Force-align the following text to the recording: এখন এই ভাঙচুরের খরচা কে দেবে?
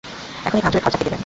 এখন 0.45 0.57
এই 0.57 0.63
ভাঙচুরের 0.63 0.83
খরচা 0.85 0.97
কে 0.97 1.05
দেবে? 1.05 1.17